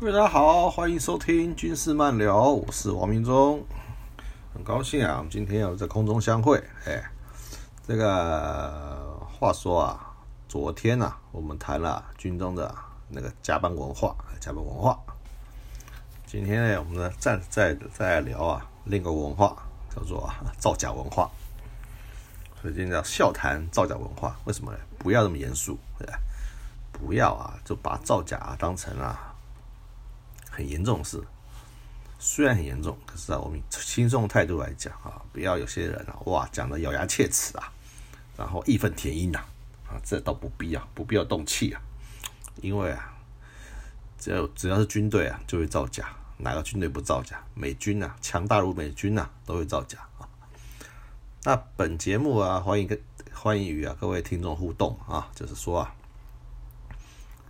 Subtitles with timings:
[0.00, 3.60] 各位大家好，欢迎收听军事漫聊，我是王明忠，
[4.54, 6.62] 很高兴啊，我们今天要在空中相会。
[6.86, 7.02] 哎，
[7.84, 10.14] 这个话说啊，
[10.46, 12.72] 昨天呐，我们谈了军中的
[13.08, 14.96] 那个加班文化，加班文化。
[16.24, 19.56] 今天呢，我们呢再再再聊啊，另一个文化
[19.92, 21.28] 叫做造假文化。
[22.62, 24.78] 所以今天叫笑谈造假文化，为什么呢？
[24.96, 26.20] 不要那么严肃，对吧？
[26.92, 29.27] 不要啊，就把造假啊当成啊
[30.58, 31.22] 很严重的事。
[32.18, 37.72] 虽然很严重，可是啊，我们轻松态度来讲啊，不要有些人啊，哇，讲的咬牙切齿啊，
[38.36, 39.38] 然后义愤填膺呐，
[39.86, 41.80] 啊，这倒不必要，不必要动气啊，
[42.60, 43.14] 因为啊，
[44.18, 47.40] 只要只要是军队啊，就会造假，哪个军队不造假？
[47.54, 50.28] 美军呐，强大如美军呐，都会造假啊。
[51.44, 53.00] 那本节目啊，欢迎跟
[53.32, 55.94] 欢迎与啊各位听众互动啊，就是说啊，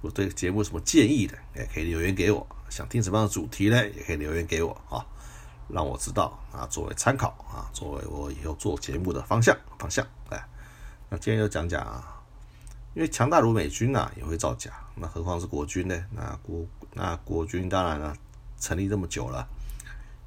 [0.02, 5.04] 我对节目什么建议的，也可以留言给我；想听什么样的主题呢，也可以留言给我啊，
[5.68, 10.06] 让我知道啊，作为参考啊，作为我以后做节目的方向方向。
[10.30, 10.48] 哎，
[11.08, 12.22] 那今天就讲讲啊，
[12.94, 16.04] 因为强大如美军呐，也会造假，那何况是国军呢？
[16.12, 18.16] 那国那国军当然了，
[18.58, 19.46] 成立这么久了，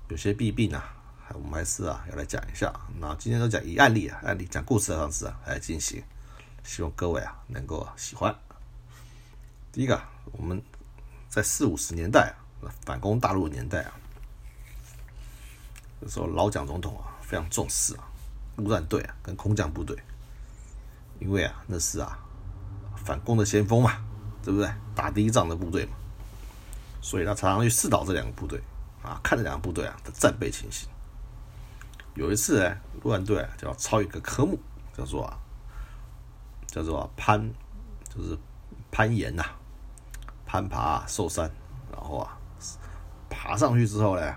[0.09, 0.97] 有些弊病啊。
[1.33, 2.69] 我们还是啊，要来讲一下。
[2.99, 6.03] 那今天都讲以案例啊，案例讲故事的方式啊来进行，
[6.61, 8.35] 希望各位啊能够喜欢。
[9.71, 9.97] 第一个，
[10.33, 10.61] 我们
[11.31, 13.93] 在四五十年代啊，反攻大陆的年代啊，
[16.01, 18.03] 那时候老蒋总统啊非常重视啊
[18.57, 19.97] 陆战队啊跟空降部队，
[21.19, 22.19] 因为啊那是啊
[23.05, 24.03] 反攻的先锋嘛，
[24.43, 24.69] 对不对？
[24.93, 25.93] 打第一仗的部队嘛，
[27.01, 28.61] 所以他常常去试导这两个部队
[29.01, 30.89] 啊，看这两个部队啊的战备情形。
[32.13, 34.59] 有一次呢，陆战队啊就要抄一个科目，
[34.97, 35.39] 叫做啊，
[36.67, 37.49] 叫做攀，
[38.13, 38.37] 就是
[38.91, 39.45] 攀岩呐，
[40.51, 41.49] 攀爬寿山，
[41.89, 42.37] 然后啊，
[43.29, 44.35] 爬上去之后呢，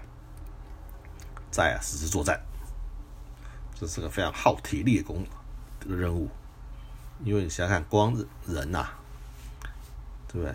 [1.51, 2.41] 再啊实施作战，
[3.75, 5.27] 这是个非常耗体力的工
[5.81, 6.31] 这个任务，
[7.25, 8.15] 因为你想想看，光
[8.47, 8.91] 人呐，
[10.29, 10.55] 对不对？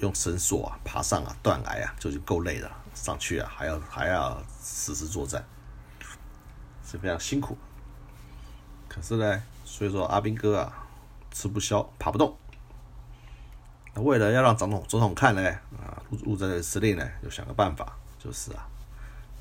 [0.00, 5.44] 用绳索啊爬上啊断崖啊就已经够累了，上去啊还要还要实施作战。
[6.84, 7.56] 是非常辛苦，
[8.88, 10.88] 可是呢，所以说阿兵哥啊，
[11.30, 12.36] 吃不消，爬不动。
[13.96, 15.48] 那为了要让总统总统看呢，
[15.78, 18.68] 啊，陆陆战队司令呢，就想个办法，就是啊，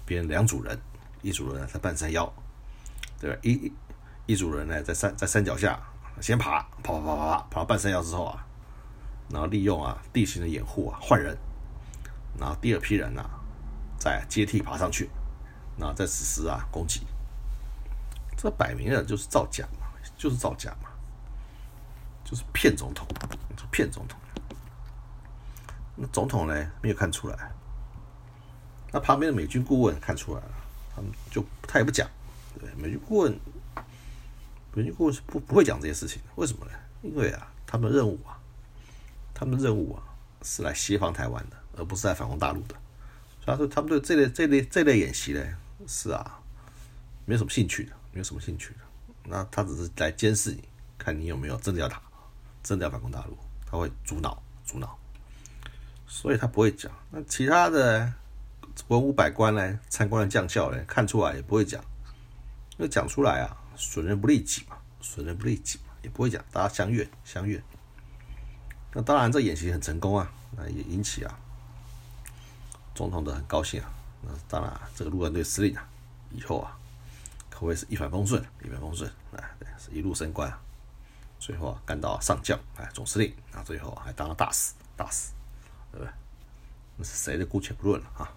[0.06, 0.80] 编两组人，
[1.22, 2.32] 一组人呢在半山腰，
[3.20, 3.38] 对吧？
[3.44, 3.74] 一一
[4.28, 5.78] 一组人呢在山在山脚下
[6.22, 8.46] 先爬，跑跑跑跑跑，跑到半山腰之后啊，
[9.30, 11.38] 然后利用啊地形的掩护啊换人，
[12.40, 13.30] 然后第二批人呢
[14.00, 15.10] 再接替爬上去，
[15.78, 17.02] 然后再实施啊攻击。
[18.38, 20.88] 这摆明了就是造假嘛，就是造假嘛，
[22.24, 23.06] 就是骗总统，
[23.70, 24.18] 骗总统。
[25.96, 27.52] 那总统呢没有看出来，
[28.92, 30.52] 那旁边的美军顾问看出来了，
[30.96, 32.10] 他们就他也不讲，
[32.60, 33.40] 对美军顾问，
[34.74, 36.72] 美军顾问是不不会讲这些事情，为什么呢？
[37.02, 38.40] 因为啊，他们任务啊，
[39.34, 40.04] 他们任务啊
[40.42, 42.76] 是来协防台湾的，而不是来反攻大陆的。
[43.44, 45.46] 所以说，他们对这类这类这类演习呢，
[45.88, 46.40] 是啊，
[47.26, 47.92] 没有什么兴趣的。
[48.16, 48.80] 没有什么兴趣的，
[49.26, 50.64] 那他只是来监视你，
[50.98, 52.02] 看你有没有真的要打，
[52.64, 54.98] 真的要反攻大陆，他会阻挠阻挠，
[56.16, 56.90] 所以他不会讲。
[57.12, 58.14] 那其他的
[58.88, 61.84] 文武百官呢，参观的将校呢，看出来也不会讲，
[62.78, 67.62] 那讲出来啊，损人不利己嘛，损人不利己嘛，也不会讲，大家相悦相悦。
[68.94, 71.38] 那当然这演习很成功啊，那也引起啊
[72.96, 73.92] 总统的很高兴啊。
[74.22, 75.86] 那当然这个陆战队司令啊，
[76.32, 76.80] 以后啊。
[77.50, 80.60] 可谓是一帆风顺，一帆风顺，啊，对，是一路升官啊，
[81.40, 85.32] 最后啊干到上将，哎，总司令，啊，最后还当了大使，大使，
[85.96, 86.14] 对不对？
[86.98, 88.30] 那是谁的姑且不论了啊。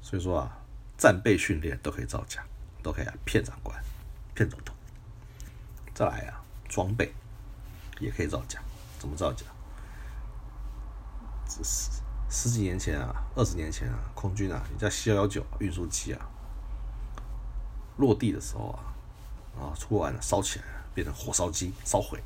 [0.00, 0.58] 所以说啊，
[0.96, 2.42] 战备训练都可以造假，
[2.82, 3.78] 都可以啊骗长官，
[4.34, 4.74] 骗总统。
[5.94, 7.12] 再来啊，装备
[8.00, 8.60] 也可以造假，
[8.98, 9.44] 怎么造假？
[11.46, 11.90] 这十
[12.30, 16.26] 十几年前啊，二十年前啊，空军啊，一架 C 幺幺九运输机啊。
[17.98, 18.80] 落地的时候啊，
[19.60, 22.24] 啊，突然烧起来了，变成火烧机，烧毁了，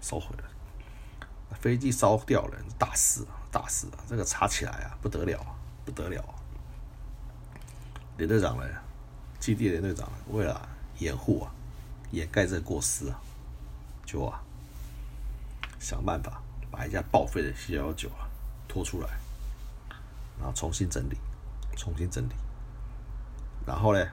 [0.00, 0.44] 烧毁了。
[1.60, 4.02] 飞机烧掉了，大事啊，大事啊！
[4.08, 5.38] 这个查起来啊，不得了，
[5.84, 6.24] 不得了。
[8.16, 8.64] 连队长呢，
[9.38, 10.68] 基地连队长为了
[10.98, 11.54] 掩护啊，
[12.10, 13.20] 掩盖这个过失啊，
[14.04, 14.42] 就啊，
[15.78, 18.26] 想办法把一架报废的 C 幺幺九啊
[18.66, 19.08] 拖出来，
[20.40, 21.16] 然后重新整理，
[21.76, 22.32] 重新整理，
[23.64, 24.04] 然后呢？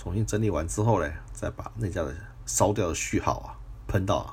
[0.00, 2.14] 重新整理完之后呢，再把那架的
[2.46, 3.58] 烧掉的序号啊
[3.88, 4.32] 喷到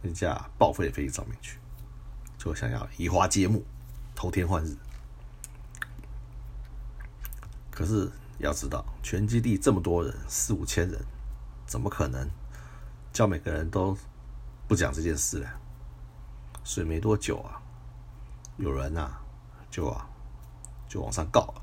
[0.00, 1.57] 那架报废的飞机上面去，
[2.38, 3.64] 就想要移花接木，
[4.14, 4.76] 偷天换日。
[7.70, 11.04] 可是要知道，全基地这么多人，四五千人，
[11.66, 12.30] 怎么可能
[13.12, 13.98] 叫每个人都
[14.68, 15.48] 不讲这件事呢？
[16.62, 17.60] 所以没多久啊，
[18.56, 19.10] 有人呐
[19.70, 20.08] 就啊
[20.88, 21.62] 就往上告了。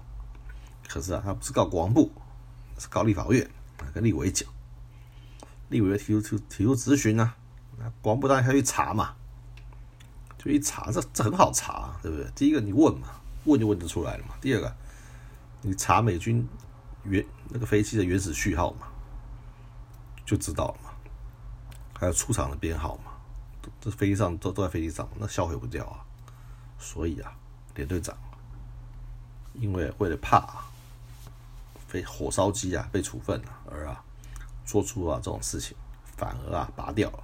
[0.88, 2.12] 可是啊，他不是告国防部，
[2.78, 3.50] 是告立法院，
[3.94, 4.50] 跟立委讲。
[5.70, 7.36] 立委提出提出咨询啊，
[7.78, 9.16] 那国防部当然要去查嘛。
[10.46, 12.30] 就一查，这这很好查，对不对？
[12.36, 13.08] 第一个你问嘛，
[13.46, 14.36] 问就问得出来了嘛。
[14.40, 14.74] 第二个。
[15.62, 16.48] 你查美军
[17.06, 18.86] 原那个飞机的原始序号嘛，
[20.24, 20.92] 就知道了嘛。
[22.00, 23.14] 还有出厂的编号嘛，
[23.82, 26.06] 这飞机上都都在飞机上，那销毁不掉啊。
[26.78, 27.36] 所以啊，
[27.74, 28.16] 连队长
[29.56, 30.48] 因为为了怕
[31.88, 34.04] 飞火烧机啊被处分了，而啊
[34.68, 35.76] 做出啊这种事情，
[36.16, 37.24] 反而啊拔掉了，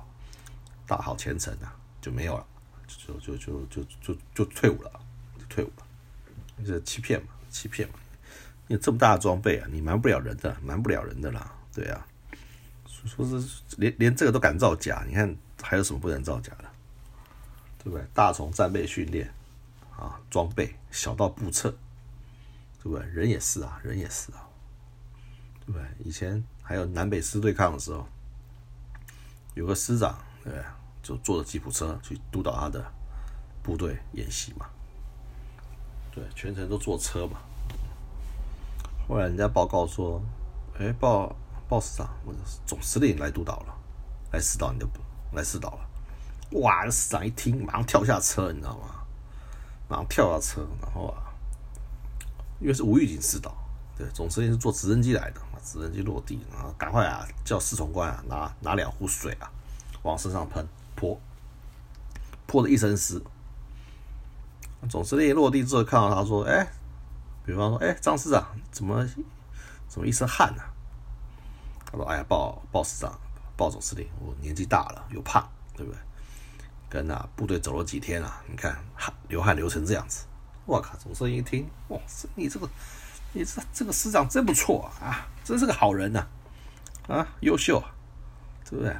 [0.87, 2.45] 大好前程啊就没有了，
[2.97, 4.91] 就就就就就就退伍了，
[5.39, 5.85] 就退伍了，
[6.65, 7.95] 这欺骗嘛，欺骗嘛。
[8.67, 12.07] 你这么大的装备啊，你瞒不了人的，瞒不了人的啦，对啊，
[12.87, 16.65] 说是连连这个都敢造假，你看还有什么不能造假的，
[17.83, 18.05] 对不对？
[18.13, 19.29] 大从战备训练
[19.97, 21.69] 啊，装备小到布测，
[22.81, 23.05] 对不对？
[23.07, 24.47] 人也是啊，人也是啊，
[25.65, 25.85] 对不对？
[26.05, 28.07] 以前还有南北师对抗的时候，
[29.53, 30.53] 有个师长，对，
[31.01, 32.83] 就坐着吉普车去督导他的
[33.63, 34.67] 部队演习嘛，
[36.11, 37.39] 对，全程都坐车嘛。
[39.07, 40.21] 后来人家报告说，
[40.79, 41.35] 哎，报
[41.67, 42.09] 报师长，
[42.65, 43.75] 总司令来督导了，
[44.31, 44.87] 来指导你的，
[45.33, 45.79] 来指导了。
[46.59, 49.03] 哇，师长一听，马上跳下车，你知道吗？
[49.87, 51.33] 马上跳下车，然后啊，
[52.59, 53.55] 因为是吴玉警指导，
[53.97, 59.51] 对，总司令是坐直升机来的，直升机落地，然后赶快啊，叫侍从官啊，拿拿两壶水啊，
[60.03, 60.65] 往身上喷
[61.01, 61.19] 泼，
[62.45, 63.19] 泼的一身湿。
[64.87, 66.67] 总司令落地之后看到他说，哎。
[67.43, 69.03] 比方说，哎，张师长怎么
[69.87, 70.61] 怎么一身汗呢？
[71.83, 73.19] 他说：“哎呀，报报师长，
[73.57, 75.43] 报总司令，我年纪大了，又胖，
[75.75, 75.99] 对不对？
[76.87, 80.27] 跟那部队走了几天啊，你看汗流汗流成这样子。
[80.67, 80.95] 我靠！
[80.97, 81.99] 总司令一听，哇，
[82.35, 82.69] 你这个
[83.33, 86.27] 你这这个师长真不错啊，真是个好人呐，
[87.07, 87.89] 啊，优秀啊，
[88.69, 88.95] 对不对？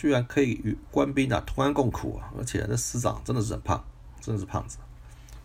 [0.00, 3.84] 居然可以与官兵啊同甘共苦啊，而且那师长真的是很胖，
[4.18, 4.78] 真的是胖子，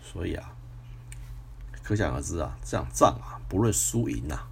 [0.01, 0.55] 所以啊。”
[1.83, 4.47] 可想而知啊，这样仗啊，不论输赢呐，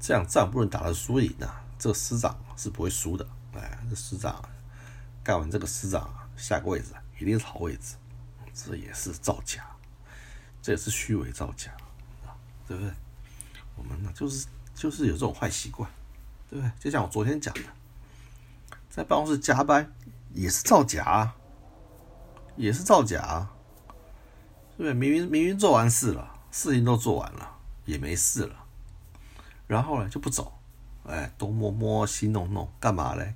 [0.00, 3.24] 这样仗不论打的输赢呐，这个师长是不会输的。
[3.54, 4.44] 哎，这师长
[5.22, 6.86] 干完这个师长，下个位置
[7.20, 7.94] 一定是好位置，
[8.52, 9.64] 这也是造假，
[10.60, 11.70] 这也是虚伪造假，
[12.66, 12.92] 对不对？
[13.76, 15.88] 我们呢，就是就是有这种坏习惯，
[16.50, 16.72] 对不对？
[16.80, 17.62] 就像我昨天讲的，
[18.96, 19.92] 在办公室加班
[20.32, 21.34] 也是造假，
[22.56, 23.52] 也是造假啊。
[24.78, 28.56] 对，明明明明做完事了，事情都做完了，也没事了，
[29.66, 30.50] 然后呢就不走，
[31.04, 33.34] 哎，东摸摸西弄弄，干嘛嘞？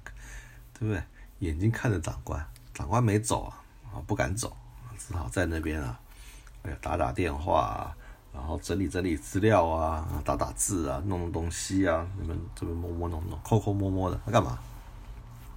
[0.73, 1.03] 对不对？
[1.41, 3.61] 眼睛看着长官，长官没走啊，
[3.93, 4.57] 啊不敢走，
[4.99, 6.01] 只好在那边啊，
[6.63, 7.97] 哎呀打打电话啊，
[8.33, 14.59] 然后整理整理资料啊，打打字啊，弄弄东西啊，你们这边摸摸弄弄，抠抠摸摸的，他干嘛？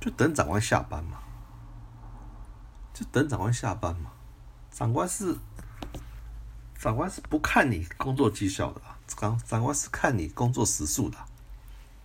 [0.03, 1.19] 就等长官下班嘛，
[2.93, 4.12] 就等长官下班嘛，
[4.69, 5.38] 长官是。
[6.77, 11.17] 长官是不看你工作绩效的，长长官是看你工作时数的，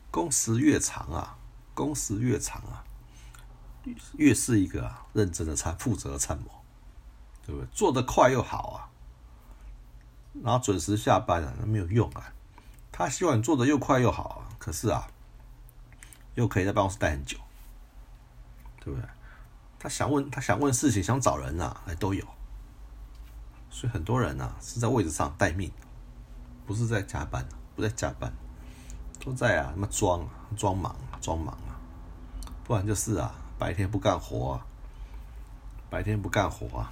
[0.08, 1.36] 工时越长啊，
[1.74, 2.84] 工时越长啊，
[4.16, 6.44] 越是一个认真的参负责的参谋，
[7.44, 7.68] 对不对？
[7.72, 8.86] 做得快又好啊，
[10.44, 12.32] 然后准时下班啊，那没有用啊。
[12.92, 15.08] 他希望你做的又快又好啊，可是啊，
[16.36, 17.36] 又可以在办公室待很久，
[18.88, 19.08] 对不对？
[19.78, 22.24] 他想问他想问事情，想找人啊，哎都有。
[23.70, 25.70] 所以很多人呐是在位置上待命，
[26.66, 28.32] 不是在加班，不在加班，
[29.22, 30.26] 都在啊，他妈装
[30.56, 31.76] 装忙装忙啊，
[32.64, 34.66] 不然就是啊，白天不干活啊，
[35.90, 36.90] 白天不干活啊，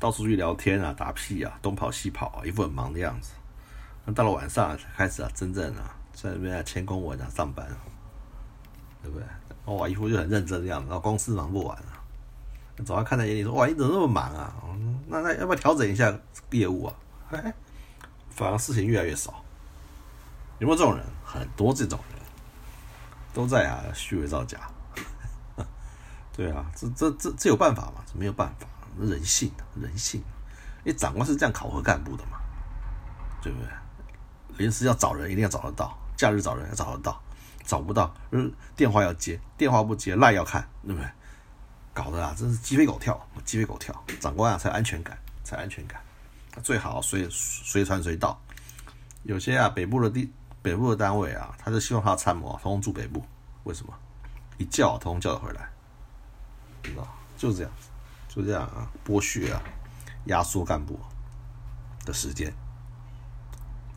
[0.00, 3.32] 到处去聊天啊，打屁啊，东跑西跑啊，一副很忙的样子。
[4.06, 7.68] 那到了晚上才开始啊，真正啊，在那边签公文啊，上班，
[9.02, 9.26] 对不对？
[9.66, 12.02] 哇，一副就很认真的样子，然后公司忙不完啊。
[12.84, 14.52] 总要看在眼里，说哇，你怎么那么忙啊？
[15.06, 16.12] 那那要不要调整一下
[16.50, 16.94] 业务啊？
[17.30, 17.54] 哎，
[18.30, 19.42] 反而事情越来越少。
[20.58, 21.04] 有没有这种人？
[21.24, 22.20] 很多这种人，
[23.32, 24.58] 都在啊虚伪造假。
[26.32, 28.04] 对啊，这这这这有办法吗？
[28.06, 28.66] 这没有办法，
[29.00, 30.22] 人性人性。
[30.84, 32.38] 你长官是这样考核干部的嘛，
[33.40, 33.68] 对不对？
[34.58, 37.20] 临时要找人，一定要找得到；假日找人要找得到，
[37.64, 38.14] 找不到，
[38.76, 41.10] 电话要接，电话不接，赖要看，对不对？
[41.92, 43.94] 搞得啊，真是鸡飞狗跳，鸡飞狗跳。
[44.20, 46.00] 长官啊，才安全感，才安全感。
[46.62, 48.38] 最好随随传随到。
[49.22, 53.24] 有些啊，北部的地北部的单位啊，他就希望他参谋通通住北部。
[53.64, 53.94] 为什么？
[54.58, 55.68] 一叫通通叫得回来，
[56.82, 57.06] 知道？
[57.36, 57.72] 就是这样，
[58.28, 59.62] 就这样啊，剥削啊，
[60.26, 60.98] 压缩干部
[62.04, 62.52] 的时间。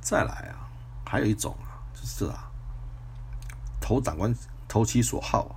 [0.01, 0.69] 再来啊，
[1.05, 2.46] 还有一种啊，就是啊，
[3.87, 4.35] 投长官
[4.67, 5.55] 投其所好啊。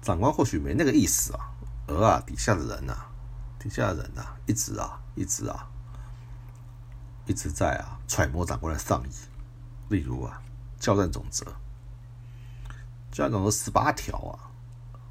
[0.00, 1.52] 长官或许没那个意思啊，
[1.86, 2.96] 而啊，底下的人呐，
[3.58, 5.68] 底下的人呐，一直啊，一直啊，
[7.26, 9.12] 一直在啊揣摩长官的上意。
[9.90, 10.40] 例如啊，
[10.80, 11.44] 教战总则，
[13.12, 14.48] 教战总则十八条啊，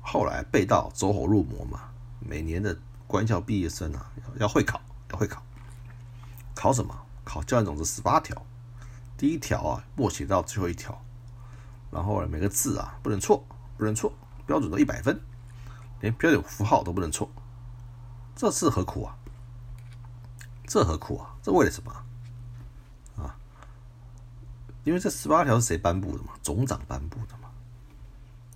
[0.02, 1.82] 后来背到走火入魔嘛。
[2.20, 5.44] 每年的官校毕业生啊，要会考，要会考，
[6.56, 7.06] 考什么？
[7.24, 8.44] 考教战总则十八条，
[9.16, 11.00] 第一条啊，默写到最后一条，
[11.96, 13.42] 然后，每个字啊，不能错，
[13.78, 14.12] 不能错。
[14.46, 15.18] 标准都一百分，
[16.02, 17.32] 连标点符号都不能错，
[18.36, 19.16] 这是何苦啊？
[20.68, 21.34] 这何苦啊？
[21.42, 21.92] 这为了什么
[23.16, 23.38] 啊？
[24.84, 26.34] 因为这十八条是谁颁布的嘛？
[26.44, 27.50] 总长颁布的嘛？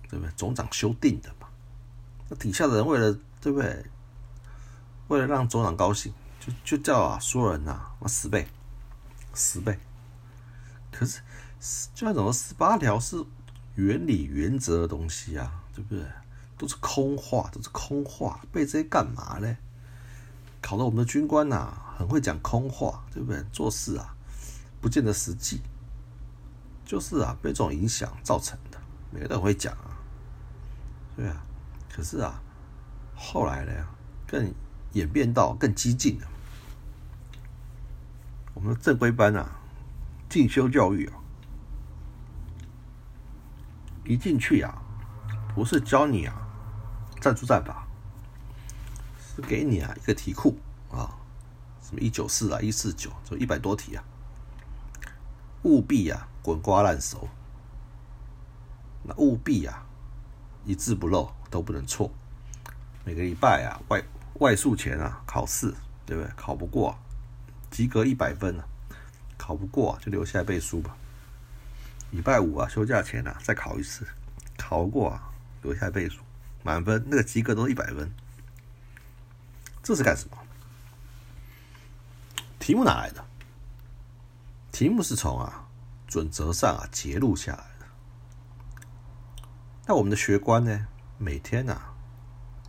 [0.08, 0.30] 对不对？
[0.36, 1.48] 总长修订的嘛？
[2.28, 3.86] 那底下的人为了对不对？
[5.08, 8.46] 为了让总长高兴，就就叫啊所有人呐，我十倍，
[9.34, 9.78] 十倍。
[10.92, 11.20] 可是，
[11.94, 13.24] 就那种十八条是
[13.74, 15.56] 原理原则的东西啊。
[15.72, 16.04] 对不对？
[16.58, 19.56] 都是空话，都是空话，背这些干嘛呢？
[20.60, 23.42] 考得我们的军官呐，很会讲空话，对不对？
[23.50, 24.14] 做事啊，
[24.80, 25.60] 不见得实际，
[26.84, 28.78] 就是啊，被这种影响造成的。
[29.10, 29.96] 每个都会讲啊，
[31.16, 31.42] 对啊。
[31.88, 32.42] 可是啊，
[33.14, 33.72] 后来呢，
[34.26, 34.52] 更
[34.92, 36.26] 演变到更激进了。
[38.52, 39.60] 我们的正规班啊，
[40.28, 41.14] 进修教育啊，
[44.12, 44.74] 一进去啊。
[45.52, 46.34] 不是教你啊，
[47.20, 47.84] 战术战法，
[49.18, 50.56] 是给你啊一个题库
[50.90, 51.10] 啊，
[51.82, 54.04] 什么一九四啊一四九，就一百多题啊，
[55.64, 57.28] 务必啊滚瓜烂熟，
[59.02, 59.84] 那务必啊
[60.64, 62.10] 一字不漏都不能错。
[63.04, 64.02] 每个礼拜啊外
[64.34, 65.74] 外宿前啊考试，
[66.06, 66.32] 对不对？
[66.36, 66.96] 考不过
[67.72, 68.64] 及格一百分啊，
[69.36, 70.96] 考不过就留下来背书吧。
[72.10, 74.06] 礼拜五啊休假前啊再考一次，
[74.56, 75.26] 考过啊。
[75.62, 76.22] 留下倍数，
[76.62, 78.10] 满分那个及格都是一百分，
[79.82, 80.38] 这是干什么？
[82.58, 83.22] 题目哪来的？
[84.72, 85.68] 题目是从啊
[86.06, 87.86] 准则上啊揭露下来的。
[89.86, 90.86] 那我们的学官呢，
[91.18, 91.92] 每天啊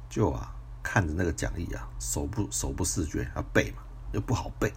[0.10, 3.82] 就啊看着那个讲义啊，手不手不释卷要背嘛，
[4.12, 4.74] 又不好背，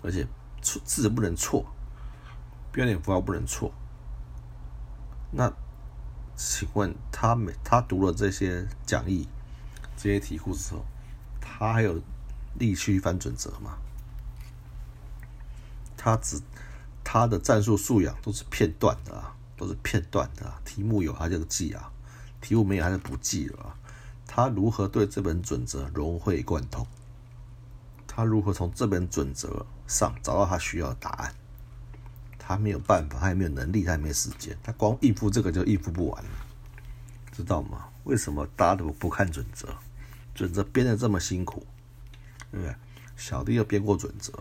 [0.00, 0.24] 而且
[0.62, 1.66] 错字不能错，
[2.76, 3.72] 标点符号不能错，
[5.30, 5.50] 那。
[6.38, 9.26] 请问他每他读了这些讲义、
[9.96, 10.84] 这些题库之后，
[11.40, 11.98] 他还有
[12.58, 13.78] 力去翻准则吗？
[15.96, 16.38] 他只
[17.02, 20.60] 他的战术素养都是片段的啊，都是片段的啊。
[20.62, 21.90] 题目有他就记啊，
[22.42, 23.74] 题目没有他就不记了。
[24.26, 26.86] 他如何对这本准则融会贯通？
[28.06, 31.34] 他如何从这本准则上找到他需要的答案？
[32.48, 36.30] 他没有办法，他也没有能力，他也没时间，他光应付这个就应付不完了，
[37.32, 37.88] 知道吗？
[38.04, 39.76] 为什么大家都不看准则？
[40.32, 41.66] 准则编的这么辛苦，
[42.52, 42.72] 对不对？
[43.16, 44.32] 小弟又编过准则，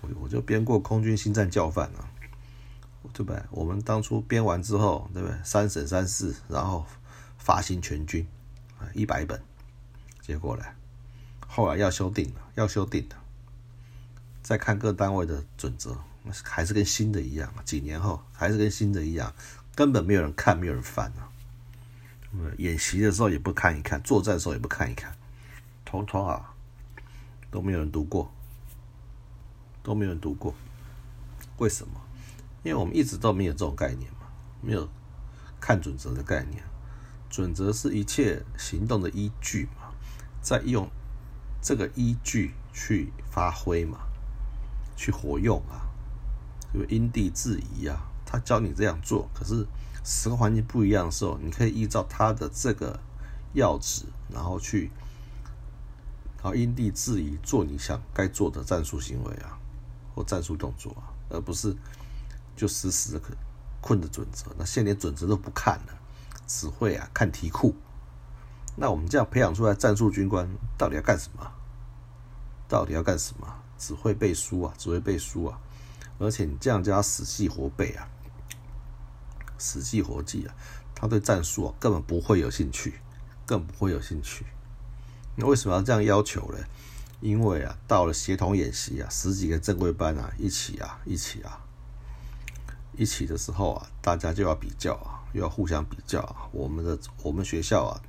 [0.00, 2.10] 我我就编过空军新战教范啊，
[3.12, 3.40] 对不对？
[3.52, 5.38] 我们当初编完之后，对不对？
[5.44, 6.84] 三审三试，然后
[7.38, 8.26] 发行全军
[8.80, 9.40] 啊，一百本，
[10.20, 10.64] 结果呢，
[11.46, 13.16] 后来要修订了，要修订了，
[14.42, 15.96] 再看各单位的准则。
[16.44, 19.34] 还是跟新的一样，几年后还是跟新的一样，
[19.74, 21.28] 根本没有人看，没有人翻啊！
[22.58, 25.14] 演习的时候也不看一看，作战的时候也不看一看，
[25.84, 26.54] 通通啊
[27.50, 28.32] 都没有人读过，
[29.82, 30.54] 都没有人读过。
[31.58, 32.00] 为什么？
[32.62, 34.28] 因为我们一直都没有这种概念嘛，
[34.60, 34.88] 没有
[35.60, 36.62] 看准则的概念。
[37.28, 39.92] 准则是一切行动的依据嘛，
[40.40, 40.88] 在用
[41.60, 44.00] 这个依据去发挥嘛，
[44.96, 45.91] 去活用啊。
[46.72, 49.66] 就因地制宜啊，他教你这样做，可是
[50.04, 52.98] 时空环境不一样的时候，你可以依照他的这个
[53.52, 54.90] 要旨，然后去，
[56.38, 59.58] 然后因地制宜做你想该做的战术行为啊，
[60.14, 61.76] 或战术动作啊，而不是
[62.56, 63.20] 就死死的
[63.80, 64.46] 困着准则。
[64.56, 65.94] 那现在连准则都不看了，
[66.46, 67.74] 只会啊看题库。
[68.74, 70.48] 那我们这样培养出来战术军官
[70.78, 71.52] 到底要干什么？
[72.66, 73.46] 到底要干什么？
[73.76, 75.60] 只会背书啊，只会背书啊。
[76.18, 78.08] 而且你这样叫他死记活背啊，
[79.58, 80.54] 死记活记啊，
[80.94, 83.00] 他对战术啊根本不会有兴趣，
[83.44, 84.46] 更不会有兴趣。
[85.36, 86.58] 那为什么要这样要求呢？
[87.20, 91.64] 因为啊，到了协同演习啊，十几个正规班啊，一起啊，一起啊，
[92.96, 96.48] 一起的时候啊，大家就要比较啊，又要互相比较啊。
[96.50, 98.02] 我们的我们学校啊，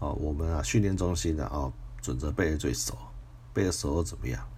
[0.00, 2.96] 啊，我们啊训练中心的啊，准则背的最熟，
[3.52, 4.48] 背的熟又怎么样？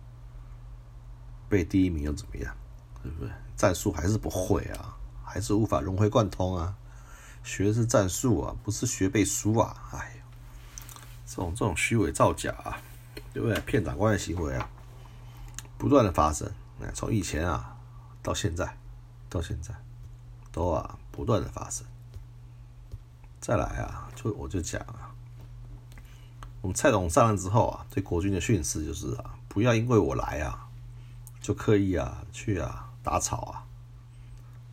[1.49, 2.55] 背第一名又怎么样？
[3.03, 3.31] 对不对？
[3.57, 6.75] 战术还是不会啊，还是无法融会贯通啊。
[7.43, 9.77] 学的是战术啊，不是学背书啊！
[9.93, 10.17] 哎，
[11.27, 12.81] 这种这种虚伪造假啊，
[13.35, 13.61] 对不对？
[13.61, 14.67] 骗长官的行为啊，
[15.77, 16.51] 不断的发生。
[16.81, 17.77] 哎，从以前啊
[18.23, 18.79] 到现在，
[19.29, 19.75] 到现在
[20.51, 21.87] 都啊不断的发生。
[23.43, 25.13] 再来啊，就我就讲啊，
[26.63, 30.64] 我们蔡总上任之后啊，对国军的训示就是啊，不要因为我来啊，
[31.45, 33.67] 就刻意啊去啊打草啊，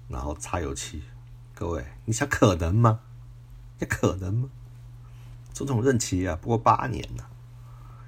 [0.08, 1.04] 然后擦油漆。
[1.54, 3.02] 各位，你想可能吗？
[3.80, 4.50] 也可能吗？
[5.52, 7.26] 总统任期啊，不过八年呢，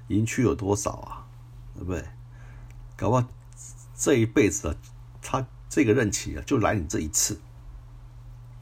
[0.08, 1.26] 营区有多少啊？
[1.74, 2.08] 对不对？
[2.96, 3.28] 搞不好
[3.94, 4.74] 这一辈子啊，
[5.20, 7.38] 他这个任期啊，就来你这一次，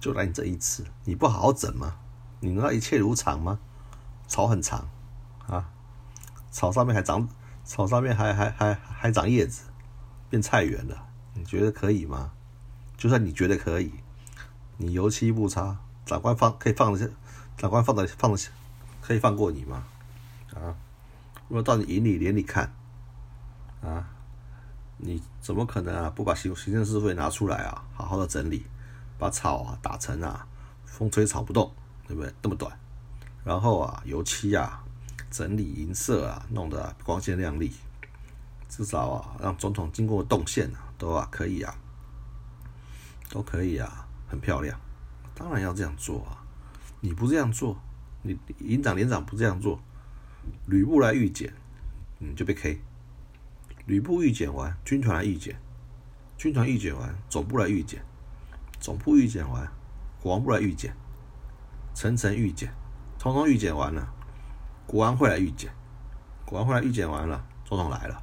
[0.01, 1.95] 就来你这一次，你不好好整吗？
[2.41, 3.61] 你难道一切如常吗？
[4.27, 4.89] 草很长
[5.47, 5.71] 啊，
[6.51, 7.29] 草上面还长，
[7.63, 9.63] 草上面还还还还长叶子，
[10.33, 12.33] 变菜园了，你觉得可以吗？
[12.97, 13.93] 就算你觉得可以。
[14.79, 17.07] 你油漆不擦，长官放可以放得下，
[17.59, 18.49] 长官放得放得下，
[19.03, 19.85] 可以放过你吗？
[20.55, 20.73] 啊，
[21.49, 22.73] 如果到你营里连里看，
[23.83, 24.09] 啊，
[24.97, 26.09] 你怎么可能啊？
[26.09, 28.65] 不把行行政事会拿出来啊，好好的整理，
[29.19, 30.47] 把草啊打成啊
[30.87, 31.71] 风吹草不动，
[32.09, 32.33] 对不对？
[32.41, 32.75] 那么短，
[33.45, 34.83] 然后啊油漆啊
[35.31, 37.75] 整理银色啊，弄得光鲜亮丽，
[38.73, 41.77] 至少啊让总统经过动线啊都啊可以啊，
[43.29, 44.09] 都可以啊。
[44.29, 44.81] 很漂亮，
[45.35, 46.41] 当然要这样做啊！
[47.01, 47.77] 你不这样做，
[48.23, 49.79] 你营长连长不这样做，
[50.65, 51.53] 吕布来预检，
[52.19, 52.81] 你就被 K。
[53.85, 55.61] 吕布预检完，军团来预检，
[56.39, 58.03] 军团预检完，总部来预检，
[58.81, 59.71] 总部预检完，
[60.23, 60.97] 国王部来预检，
[61.93, 62.73] 层层预检，
[63.19, 64.15] 通通预检完了，
[64.87, 65.71] 国安会来预检，
[66.47, 68.23] 国安会来预检完了，总统来了，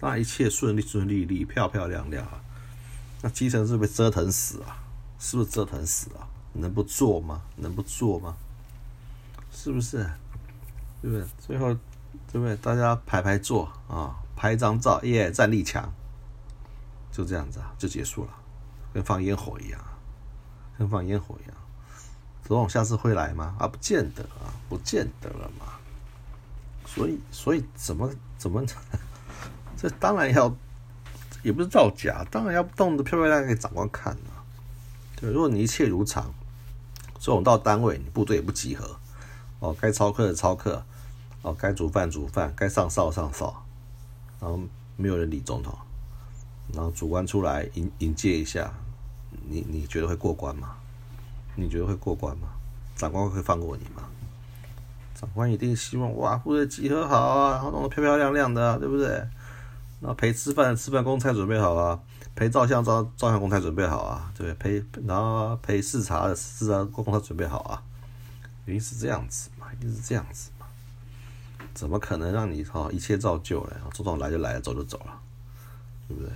[0.00, 2.40] 那一切顺利顺利利，漂漂亮亮啊！
[3.22, 4.78] 那基层是被折腾死啊！
[5.18, 6.28] 是不是折腾死啊？
[6.52, 7.42] 能不做吗？
[7.56, 8.36] 能不做吗？
[9.50, 10.08] 是不是？
[11.02, 11.26] 对不对？
[11.38, 11.74] 最后，
[12.32, 12.54] 对不对？
[12.56, 15.92] 大家排排坐啊，拍张照，耶，战力强，
[17.10, 18.30] 就这样子啊，就结束了，
[18.92, 19.80] 跟放烟火一样，
[20.78, 21.56] 跟放烟火一样。
[22.44, 23.56] 总统下次会来吗？
[23.58, 25.66] 啊，不见得啊，不见得了嘛。
[26.86, 28.64] 所以，所以怎么怎么，
[29.80, 30.52] 这当然要，
[31.44, 34.42] 也不是造假，当然要动得漂漂亮亮给长官看啊。
[35.14, 36.34] 对，如果你一切如常，
[37.20, 38.96] 总统到单位，你部队也不集合，
[39.60, 40.84] 哦，该操课的操课，
[41.42, 43.64] 哦，该煮饭煮饭，该上哨上哨，
[44.40, 44.58] 然后
[44.96, 45.78] 没有人理总统，
[46.74, 48.74] 然后主官出来迎迎接一下，
[49.48, 50.74] 你你觉得会过关吗？
[51.54, 52.48] 你觉得会过关吗？
[52.96, 54.08] 长官会放过你吗？
[55.14, 59.24] 长官一定希望哇，部队集合好啊，然后弄得漂漂亮亮的，对不对？
[60.00, 62.00] 那陪吃饭吃饭公差准备好啊。
[62.34, 64.80] 陪照相照照相公差准备好啊，对不对？
[64.80, 67.82] 陪然后陪视察的视察公台准备好啊，
[68.64, 70.66] 一定是这样子嘛，一定是这样子嘛，
[71.74, 73.76] 怎么可能让你哈一切照旧嘞？
[73.92, 75.20] 总统来就来了，走就走了，
[76.06, 76.30] 对不对？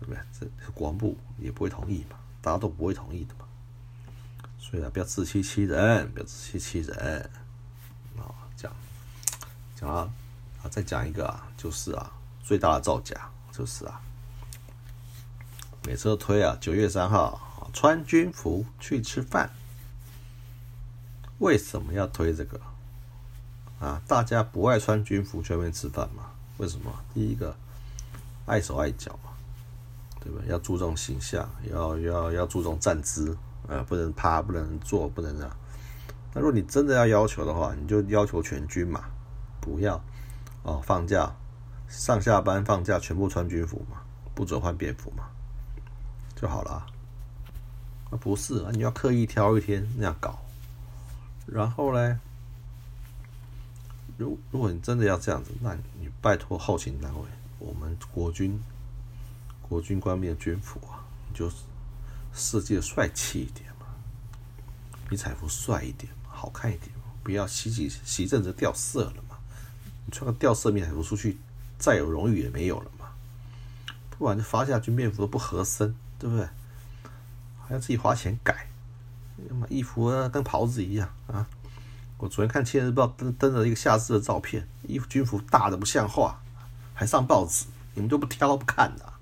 [0.00, 0.18] 对不对？
[0.40, 3.44] 这国防部也不会同意嘛，大家都不会同意的嘛，
[4.58, 7.30] 所以啊，不要自欺欺人，不要自欺欺人
[8.16, 8.24] 啊！
[8.56, 8.72] 讲
[9.76, 10.10] 讲啊
[10.62, 12.10] 啊，再讲一个啊，就是啊，
[12.44, 14.00] 最大的造假就是啊。
[15.84, 19.50] 每次都推啊，九月三号穿军服去吃饭。
[21.38, 22.60] 为什么要推这个？
[23.80, 26.30] 啊，大家不爱穿军服去外面吃饭嘛？
[26.58, 26.90] 为什么？
[27.12, 27.54] 第一个，
[28.46, 29.32] 碍手碍脚嘛，
[30.20, 30.48] 对不对？
[30.48, 35.56] 要注重形象，要要要注重站姿，呃，不能趴，不能坐，不能这样。
[36.32, 39.04] 那如果你真的要要求的话，你就要求全军嘛，
[39.60, 40.02] 不要
[40.62, 41.34] 哦，放假
[41.88, 44.02] 上下班放假全部穿军服嘛，
[44.34, 45.24] 不准换便服嘛。
[46.34, 46.84] 就好了，
[48.10, 50.38] 啊不是啊，你要刻意挑一天那样搞，
[51.46, 52.20] 然后呢，
[54.18, 57.22] 如如果你真的要这样子，那你拜托后勤单位，
[57.60, 58.60] 我们国军
[59.62, 61.50] 国军官兵的军服啊，你就
[62.34, 63.86] 设计的帅气一点嘛，
[65.08, 66.90] 比彩服帅一点，好看一点，
[67.22, 69.38] 不要洗洗洗阵子掉色了嘛，
[70.04, 71.38] 你穿个掉色迷彩服出去，
[71.78, 73.06] 再有荣誉也没有了嘛，
[74.10, 75.94] 不然就发下军便服都不合身。
[76.16, 76.48] 对不对？
[77.66, 78.68] 还要自己花钱改，
[79.36, 81.46] 那么衣服跟袍子一样啊，
[82.16, 86.40] 我昨天看《千日报》登登了一个夏至的照片，衣服军服大的不像话，
[86.94, 89.12] 还上报纸，你们都不挑不看的，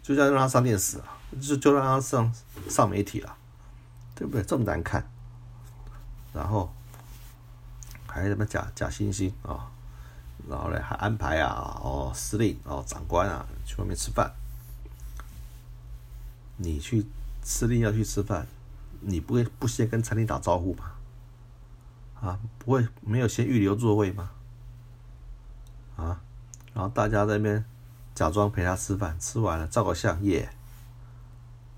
[0.00, 2.32] 就这样让他上电视啊，就就让他上
[2.68, 3.36] 上媒体了，
[4.14, 4.42] 对不对？
[4.44, 5.04] 这么难看，
[6.32, 6.72] 然后
[8.06, 9.68] 还什么假假惺惺啊，
[10.48, 14.32] 然后呢还安排啊哦司令哦长官啊去外面吃饭，
[16.56, 17.06] 你去
[17.42, 18.46] 司令要去吃饭，
[19.00, 20.92] 你不会不先跟餐厅打招呼吗？
[22.20, 24.30] 啊，不会没有先预留座位吗？
[25.96, 26.20] 啊，
[26.74, 27.64] 然后大家在那边
[28.14, 30.50] 假装陪他吃饭，吃完了照个相耶，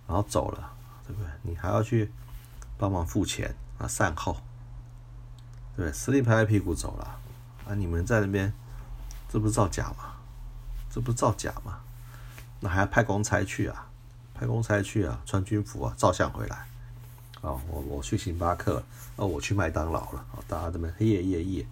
[0.08, 0.72] 然后走了，
[1.06, 1.30] 对不对？
[1.42, 2.10] 你还要去
[2.78, 4.34] 帮忙付钱啊，善后，
[5.76, 5.92] 对不对？
[5.92, 7.18] 司令拍拍屁股走了，
[7.66, 8.52] 啊，你们在那边，
[9.32, 10.16] 这不是造假吗？
[10.90, 11.78] 这不是造假吗？
[12.58, 13.86] 那还要派公差去啊？
[14.34, 15.22] 派公差去啊？
[15.24, 15.94] 穿军服啊？
[15.96, 16.56] 照相回来？
[17.42, 18.82] 啊，我我去星巴克，
[19.16, 21.66] 哦，我去麦当劳了，啊，大家这边耶耶耶，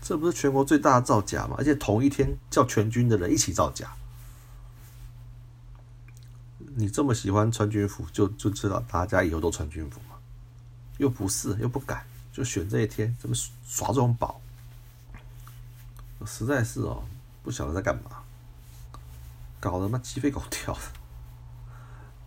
[0.00, 1.56] 这不是全国最大的造假吗？
[1.58, 3.94] 而且同一天叫全军的人一起造假，
[6.76, 10.16] 你这么喜欢穿军服，就就知道大家以后都穿军服嘛？
[10.98, 13.34] 又不是，又不敢，就选这一天，怎么
[13.66, 14.40] 耍这种宝？
[16.26, 17.02] 实在是哦，
[17.42, 18.22] 不晓得在干嘛，
[19.60, 20.80] 搞得妈鸡飞狗跳的，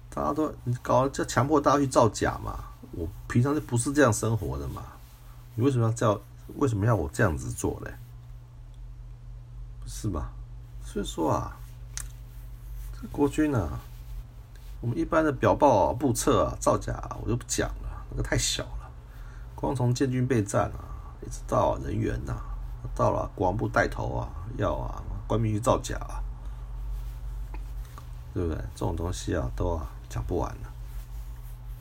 [0.09, 2.65] 大家都你搞就强迫大家去造假嘛？
[2.91, 4.83] 我平常就不是这样生活的嘛，
[5.55, 6.19] 你为什么要叫？
[6.57, 7.91] 为什么要我这样子做嘞？
[9.87, 10.31] 是吧？
[10.85, 11.57] 所以说啊，
[13.01, 13.79] 这国军啊，
[14.79, 18.91] 我们一般的表报啊、布测啊、造假，我就不讲了，那个太小了。
[19.55, 20.85] 光从建军备战啊，
[21.25, 22.39] 一直到人员呐，
[22.93, 26.21] 到了国防部带头啊，要啊，官兵去造假啊，
[28.33, 28.57] 对不对？
[28.75, 30.71] 这种东西啊，都啊讲不完了。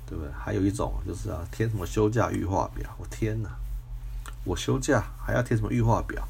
[0.07, 0.31] 对不对？
[0.33, 2.89] 还有一种就是啊，填什么休假预化表？
[2.99, 3.49] 我天哪！
[4.45, 6.23] 我休假还要填什么预化表？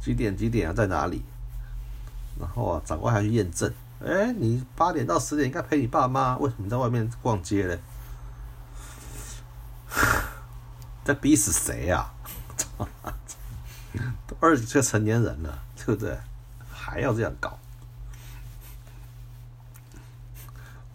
[0.00, 0.72] 几点几点啊？
[0.72, 1.22] 在哪里？
[2.40, 3.70] 然后啊，长官还去验证。
[4.02, 7.78] 哎，你八点到十点应该陪你爸妈，为什么在外面逛街嘞？
[11.04, 12.10] 在逼死谁呀？
[14.40, 16.16] 二十岁成年人了，对不对？
[16.72, 17.58] 还要这样搞？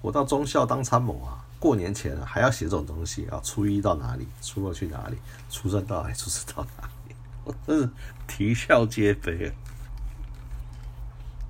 [0.02, 1.44] 我到中校当参谋啊！
[1.60, 3.40] 过年前还要写这种东西啊！
[3.44, 4.28] 初一到哪里？
[4.42, 5.18] 初二去哪里？
[5.50, 6.14] 初三到哪里？
[6.14, 7.16] 初四到哪里？
[7.44, 7.90] 我真是
[8.28, 9.54] 啼笑皆非啊！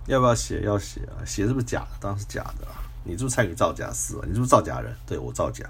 [0.07, 0.61] 要不要写？
[0.61, 1.25] 要写啊！
[1.25, 1.89] 写是不是假的？
[1.99, 2.81] 当然是假的啊！
[3.03, 4.21] 你是不是参与造假事啊？
[4.25, 4.95] 你是不是造假人？
[5.05, 5.69] 对我造假，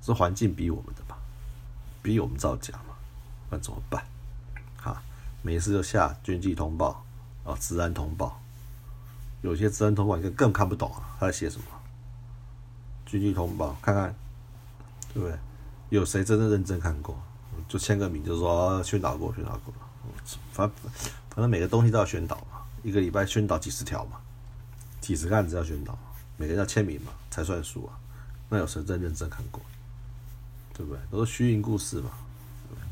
[0.00, 1.18] 是环境逼我们的吧？
[2.00, 2.74] 逼我们造假？
[3.52, 4.02] 那怎么办？
[4.78, 5.02] 哈，
[5.42, 7.04] 没事就下军纪通报
[7.44, 8.40] 啊，治安通报。
[9.42, 11.66] 有些治安通报你更看不懂啊，他在写什么？
[13.04, 14.14] 军纪通报，看看，
[15.12, 15.38] 对不对？
[15.90, 17.14] 有谁真的认真看过？
[17.68, 19.74] 就签个名，就说宣导过，宣导过。
[20.52, 20.90] 反正
[21.28, 24.18] 反正每个东西都要宣导嘛，一个礼拜宣导几十条嘛，
[25.02, 25.98] 几十个案子要宣导，
[26.38, 27.98] 每个人要签名嘛，才算数啊。
[28.48, 29.60] 那有谁真认真看过？
[30.72, 31.00] 对不对？
[31.10, 32.10] 都是虚应故事嘛，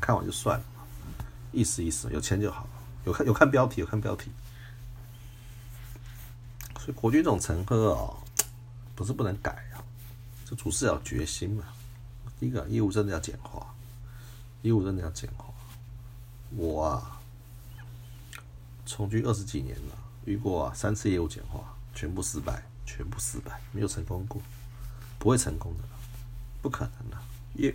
[0.01, 0.65] 看完就算了，
[1.53, 2.67] 意思意思，有钱就好。
[3.05, 4.31] 有看有看标题，有看标题。
[6.79, 8.11] 所以国军这种成喝啊，
[8.95, 9.79] 不是不能改啊。
[10.57, 11.63] 处事要决心嘛。
[12.37, 13.73] 第一个业务真的要简化，
[14.63, 15.45] 业务真的要简化。
[16.49, 17.21] 我啊，
[18.85, 24.41] 从军二十几年了，遇过三次业务简化，全部失败，全部失败，没有成功过，
[25.17, 25.83] 不会成功的，
[26.61, 27.17] 不可能的。
[27.53, 27.73] 业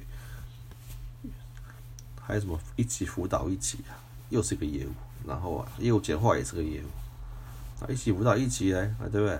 [2.26, 3.94] 还有什么一级辅导一级啊，
[4.30, 4.90] 又是一个业务，
[5.26, 9.38] 然后啊业务简化也是个业务，啊一级辅导一级嘞，啊对不对？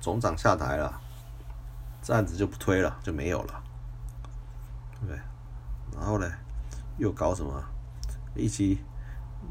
[0.00, 1.00] 总长下台了。
[2.02, 3.62] 这案子就不推了，就没有了，
[4.94, 5.16] 对不对？
[5.94, 6.28] 然后呢，
[6.98, 7.62] 又搞什么？
[8.34, 8.78] 一级，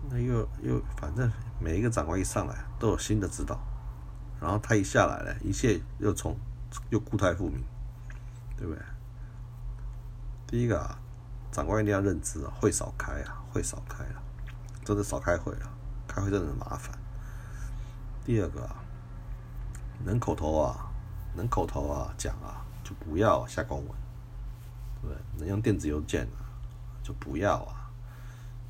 [0.10, 3.58] 那又又反正每一个长官一上来都有新的指导，
[4.42, 6.36] 然后他一下来了，一切又从
[6.90, 7.64] 又固态复明，
[8.58, 8.84] 对不对？
[10.48, 11.00] 第一个啊，
[11.52, 14.22] 长官一定要认知啊，会少开啊，会少开了，
[14.86, 15.72] 真的少开会了，
[16.08, 16.98] 开会真的很麻烦。
[18.26, 18.76] 第二个啊，
[20.04, 20.88] 能口头啊。
[21.34, 23.88] 能口头啊讲啊，就不要下公文，
[25.02, 26.44] 对能用电子邮件啊，
[27.02, 27.90] 就不要啊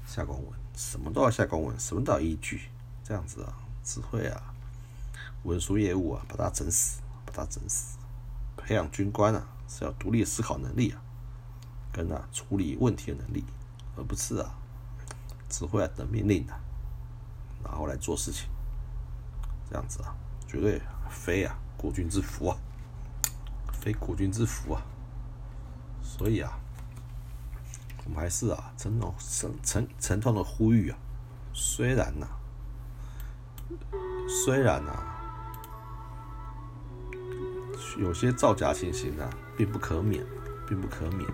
[0.06, 2.70] 下公文，什么都要下公文，什么都要依据，
[3.04, 3.52] 这样子啊，
[3.84, 4.54] 只会啊
[5.42, 7.98] 文书业务啊把它整死，把它整死。
[8.56, 11.02] 培养军官啊是要独立思考能力啊，
[11.92, 13.44] 跟啊处理问题的能力，
[13.98, 14.54] 而不是啊
[15.50, 16.54] 只会啊等命令的，
[17.64, 18.50] 然后来做事情，
[19.70, 20.16] 这样子啊
[20.48, 21.58] 绝对非啊。
[21.78, 22.56] 国军之福啊，
[23.74, 24.84] 非国军之福啊，
[26.04, 26.60] 所以啊，
[28.06, 30.98] 我们还是啊，沉痛沉沉沉痛的呼吁啊，
[31.54, 32.28] 虽然呐，
[34.28, 34.92] 虽然呐，
[37.98, 39.28] 有些造假情形啊，
[39.58, 40.24] 并不可免，
[40.70, 41.28] 并不可免，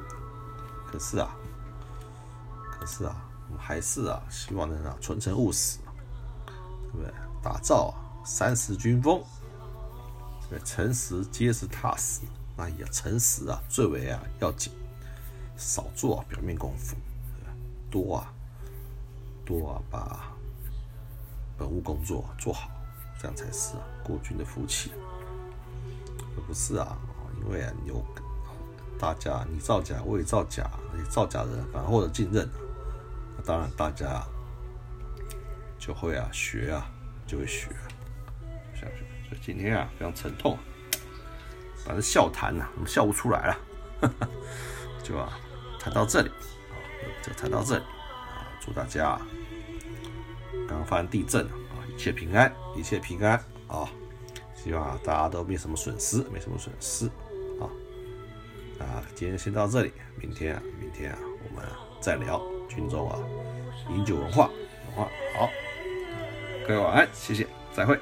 [0.92, 1.36] 可是啊，
[2.72, 3.16] 可是啊，
[3.50, 5.80] 我们还是啊，希望能啊，纯诚务实，
[6.46, 7.14] 对不对？
[7.44, 7.94] 打造，
[8.26, 9.22] 三十军风，
[10.50, 12.22] 对，诚实、结实、踏实，
[12.56, 14.72] 那也诚实啊，最为啊要紧。
[15.60, 16.96] 少做表面功夫，
[17.90, 18.32] 多啊，
[19.44, 20.32] 多啊，把
[21.58, 22.70] 本务工作做好，
[23.20, 24.92] 这样才是啊国军的福气，
[26.36, 26.96] 而不是啊，
[27.42, 27.96] 因为啊有
[29.00, 32.50] 大家你造假，我也造假，你造假人反而获得进任，
[33.38, 34.26] 那当然大家
[35.78, 36.90] 就会啊学啊，
[37.26, 37.70] 就会学，
[38.74, 39.06] 下去。
[39.28, 40.58] 所以今天啊非常沉痛，
[41.86, 43.60] 反正笑谈呐，我们笑不出来了，
[45.04, 45.40] 就啊。
[45.80, 46.76] 谈到这里，啊，
[47.24, 49.18] 就谈到这里，啊，祝大家
[50.68, 53.88] 刚发生地震啊，一切平安，一切平安啊！
[54.54, 57.10] 希望大家都没什么损失，没什么损失
[58.80, 59.04] 啊！
[59.16, 61.66] 今天先到这里，明天啊，明天啊，我们
[62.00, 63.20] 再聊军中啊
[63.90, 64.50] 饮酒文化
[64.88, 65.10] 文化。
[65.36, 65.50] 好，
[66.68, 67.98] 各位晚安，谢谢，再会。